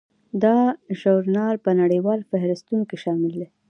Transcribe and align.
دا 0.43 0.57
ژورنال 0.99 1.55
په 1.65 1.71
نړیوالو 1.81 2.27
فهرستونو 2.31 2.83
کې 2.89 2.97
شامل 3.03 3.31
دی. 3.39 3.47